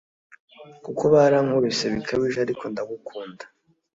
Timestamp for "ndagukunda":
2.71-3.43